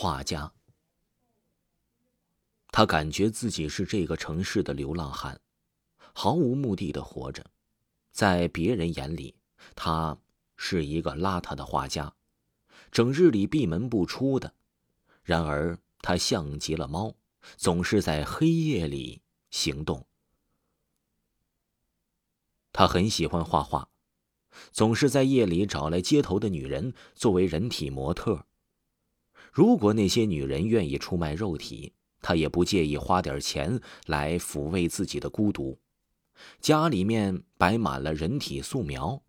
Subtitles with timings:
[0.00, 0.52] 画家。
[2.68, 5.40] 他感觉自己是这个城市的流浪汉，
[6.14, 7.44] 毫无目的的活着。
[8.12, 9.34] 在别人眼里，
[9.74, 10.16] 他
[10.56, 12.14] 是一个邋遢的画家，
[12.92, 14.54] 整日里闭门不出的。
[15.24, 17.16] 然而，他像极了猫，
[17.56, 19.20] 总是在黑夜里
[19.50, 20.06] 行动。
[22.72, 23.90] 他很喜欢画画，
[24.70, 28.44] 总是在夜里找来街头的女人作为人体模特。
[29.52, 35.78] 如果那些女人愿意出卖肉体，他也不介意花点钱来抚慰自己的孤独。
[36.60, 39.22] 家里面摆满了人体素描，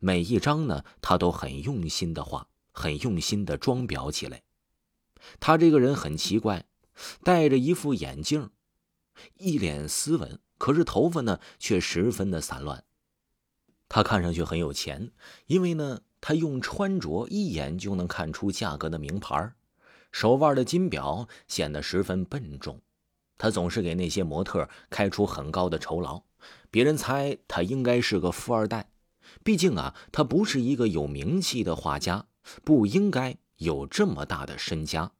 [0.00, 4.42] 每一张呢，他都很用心的画，很用心的装裱起来。
[5.40, 6.66] 他这个人很奇怪，
[7.22, 8.50] 戴着一副眼镜，
[9.38, 12.84] 一脸斯文，可是头发呢却十分的散乱。
[13.88, 15.12] 他看上去很有钱，
[15.46, 19.52] 因为呢，他用穿着一眼就能看出价格的名牌，
[20.10, 22.80] 手腕的金表显得十分笨重。
[23.36, 26.22] 他总是给那些模特开出很高的酬劳。
[26.70, 28.88] 别人猜他应该是个富二代，
[29.42, 32.24] 毕竟啊，他不是一个有名气的画家，
[32.64, 35.12] 不应该有这么大的身家。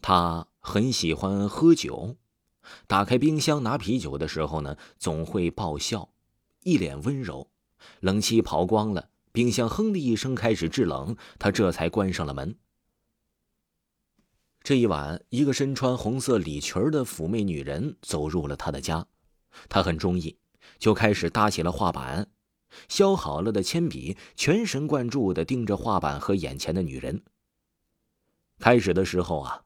[0.00, 2.16] 他很喜欢喝酒，
[2.88, 6.08] 打开冰箱拿啤酒的时候呢，总会爆笑，
[6.64, 7.48] 一脸温柔。
[8.00, 12.54] 冷气跑光了，冰箱哼的一声开始制冷，他这才关上了门。
[14.62, 19.06] 这一晚，一个身穿红色礼裙的妩媚女人走入了他的家。
[19.70, 20.36] 他很中意，
[20.78, 22.30] 就开始搭起了画板，
[22.88, 27.22] 削好了的铅笔，全神贯注地盯着画板和眼前的女人。
[28.60, 29.62] 开始的时候啊，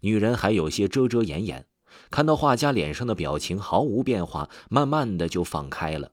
[0.00, 1.66] 女人还有些遮遮掩掩，
[2.10, 6.12] 看到画家脸上的表情毫无变化，慢慢的就放开了。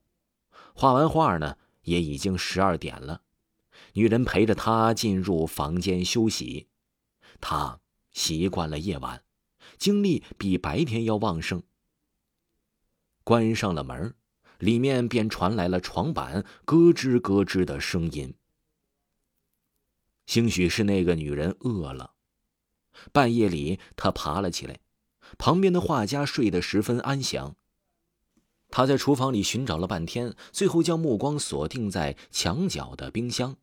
[0.74, 3.22] 画完画呢，也已经十二点了，
[3.94, 6.68] 女人陪着他进入房间休息。
[7.40, 7.80] 他
[8.12, 9.24] 习惯了夜晚，
[9.78, 11.64] 精力比白天要旺盛。
[13.24, 14.16] 关上了门，
[14.60, 18.34] 里面便传来了床板咯吱咯吱的声音。
[20.26, 22.14] 兴许是那个女人饿了，
[23.12, 24.80] 半夜里她爬了起来。
[25.38, 27.56] 旁边的画家睡得十分安详。
[28.72, 33.58] 他在厨房里寻找了半天，最后将目光锁定在墙角的冰箱。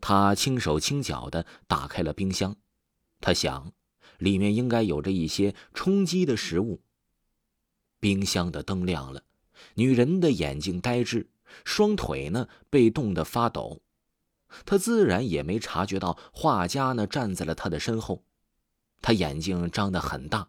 [0.00, 2.56] 他轻手轻脚的打开了冰箱，
[3.20, 3.72] 他想，
[4.16, 6.80] 里面应该有着一些充饥的食物。
[8.00, 9.22] 冰箱的灯亮了，
[9.74, 11.28] 女人的眼睛呆滞，
[11.64, 13.82] 双腿呢被冻得发抖。
[14.64, 18.24] 她自然也没察觉到画家呢站在了他的身后。
[19.02, 20.48] 他眼睛张得很大，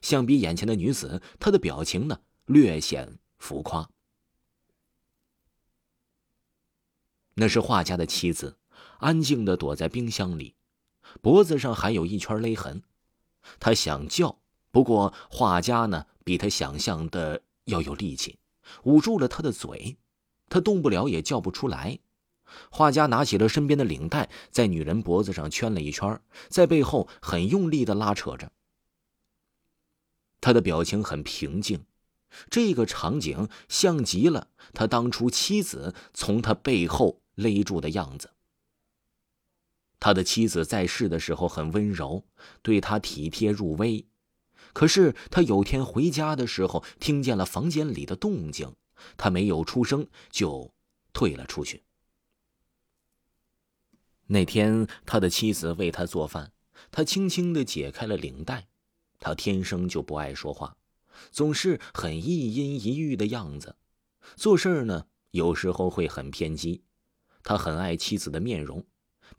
[0.00, 3.90] 相比眼前的女子，他的表情呢略显浮夸。
[7.34, 8.56] 那是画家的妻子，
[9.00, 10.56] 安静的躲在冰箱里，
[11.20, 12.82] 脖子上还有一圈勒痕。
[13.60, 16.06] 他想叫，不过画家呢？
[16.24, 18.38] 比他想象的要有力气，
[18.84, 19.98] 捂住了他的嘴，
[20.48, 21.98] 他动不了，也叫不出来。
[22.70, 28.52] 画家拿起了身边的领带，在女人脖子上圈了一圈，在背后很用力的拉扯着。
[30.40, 31.84] 他的表情很平静，
[32.50, 38.30] 这个场景像极了他当初妻子从他背后勒住的样子。
[40.00, 42.24] 他的妻子在世的时候很温柔，
[42.62, 44.06] 对他体贴入微。
[44.72, 48.76] 可是他有天回家的时候，听见了房间里的动静，
[49.16, 50.72] 他没有出声，就
[51.12, 51.82] 退了出去。
[54.26, 56.52] 那天，他的妻子为他做饭，
[56.90, 58.68] 他轻轻的解开了领带。
[59.18, 60.76] 他天生就不爱说话，
[61.30, 63.76] 总是很一阴一郁的样子，
[64.36, 66.82] 做事呢有时候会很偏激。
[67.42, 68.84] 他很爱妻子的面容，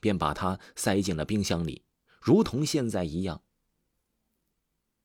[0.00, 1.84] 便把她塞进了冰箱里，
[2.20, 3.42] 如同现在一样。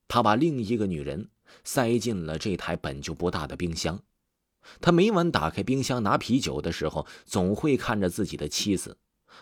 [0.08, 1.30] 他把另一个女人
[1.64, 4.04] 塞进了这台本就不大的冰箱。
[4.82, 8.98] 他每晚打开冰箱拿啤酒的时候，总会看着自己的妻子，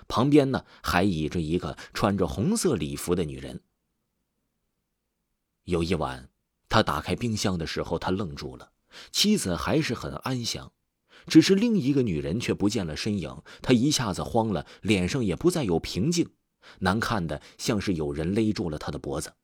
[0.08, 3.62] 旁边呢还倚着一个穿着红色礼服的女人。
[5.64, 6.30] 有一晚，
[6.74, 8.72] 他打开冰箱的时候，他愣住了，
[9.12, 10.72] 妻子还是很安详，
[11.28, 13.44] 只是另一个女人却不见了身影。
[13.62, 16.32] 他一下子慌了，脸上也不再有平静，
[16.80, 19.36] 难看的像是有人勒住了他的脖子。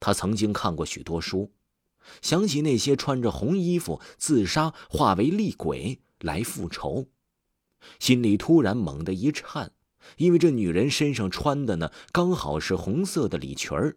[0.00, 1.50] 他曾经看过许多书，
[2.20, 7.08] 想起那些穿着红衣服自杀、化为厉鬼来复仇，
[7.98, 9.72] 心里突然猛地一颤，
[10.18, 13.96] 因为这女人身上穿的呢刚好是红色的礼裙儿。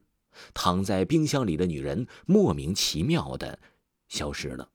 [0.54, 3.60] 躺在冰箱里的女人莫名其妙的
[4.08, 4.70] 消失了，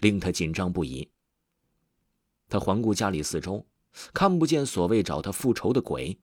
[0.00, 1.10] 令他紧张不已。
[2.48, 3.66] 他环顾家里四周，
[4.14, 6.18] 看不见所谓找他复仇的鬼，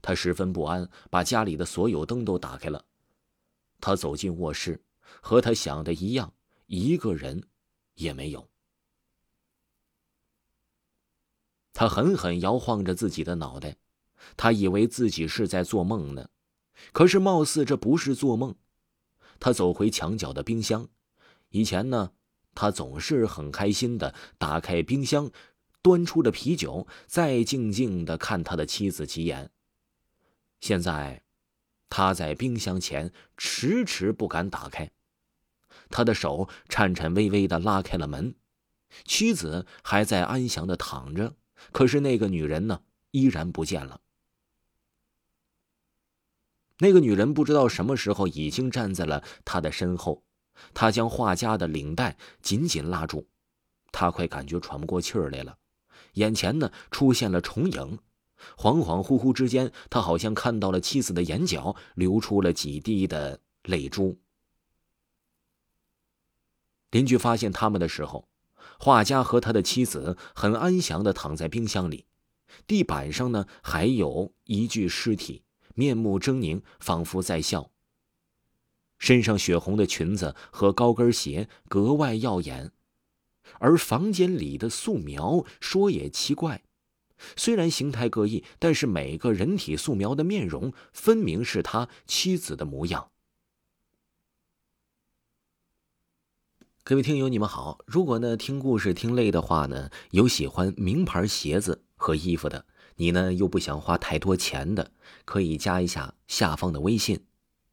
[0.00, 2.84] 他十分不安，把家里的所有灯都打开了。
[3.80, 4.82] 他走进卧室，
[5.20, 6.32] 和他想的一样，
[6.66, 7.42] 一个人
[7.94, 8.48] 也没有。
[11.72, 13.76] 他狠狠摇晃着自己的脑袋，
[14.36, 16.28] 他以为自己是在做梦呢，
[16.92, 18.54] 可是貌似这不是做梦。
[19.38, 20.88] 他走回墙角的冰箱，
[21.50, 22.12] 以前呢，
[22.54, 25.30] 他总是很开心的打开冰箱，
[25.82, 29.50] 端出了啤酒，再静静的看他的妻子几眼。
[30.60, 31.22] 现在，
[31.88, 34.90] 他在冰箱前迟迟不敢打开，
[35.88, 38.34] 他的手颤颤巍巍的拉开了门，
[39.04, 41.34] 妻子还在安详的躺着。
[41.72, 44.00] 可是那个女人呢，依然不见了。
[46.80, 50.24] 那个女人不知道什么时候已经站在了他的身后，
[50.74, 53.28] 她将画家的领带紧紧拉住，
[53.92, 55.56] 他快感觉喘不过气儿来了。
[56.14, 57.98] 眼前呢出现了重影，
[58.56, 64.18] 恍恍惚惚之间，他好像看到了妻子的眼角流出了几滴的泪珠。
[66.90, 68.26] 邻居发现他们的时候。
[68.82, 72.06] 画家和他的妻子很安详的躺在冰箱里，
[72.66, 75.42] 地板上呢还有一具尸体，
[75.74, 77.70] 面目狰狞，仿佛在笑。
[78.98, 82.70] 身上血红的裙子和高跟鞋格外耀眼，
[83.58, 86.62] 而房间里的素描说也奇怪，
[87.34, 93.10] 虽然形态各异，但是每个人体素描的面容分明是他妻子的模样。
[96.82, 97.78] 各位听友，你们好。
[97.86, 102.66] 如果呢听故事听累的话呢，有喜欢名牌鞋子和衣服的，
[103.00, 104.90] 你呢又不想花太多钱的，
[105.24, 107.24] 可以加一下下方的微信，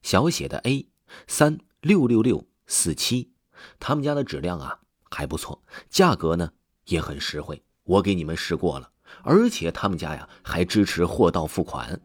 [0.01, 0.88] 小写的 A
[1.27, 3.33] 三六六六四七，
[3.77, 4.79] 他们家的质量啊
[5.09, 6.53] 还不错，价格呢
[6.85, 8.89] 也很实惠，我给你们试过了，
[9.21, 12.00] 而且他们家呀还支持货到付款。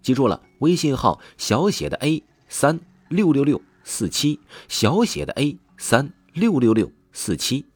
[0.00, 2.78] 记住了，微信号小写的 A 三
[3.08, 4.38] 六六六四七，
[4.68, 6.12] 小写的 A 三。
[6.34, 7.66] 六六六四七。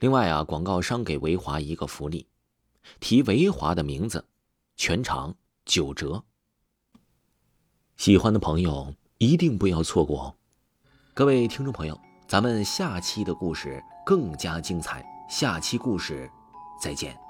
[0.00, 2.26] 另外啊，广告商给维华一个福利，
[3.00, 4.26] 提维华的名字，
[4.76, 5.34] 全场
[5.64, 6.24] 九折。
[7.96, 10.34] 喜欢的朋友一定不要错过哦！
[11.14, 16.28] 各位听众朋友，咱们下期的故事更加精彩，下期故事
[16.80, 17.21] 再见。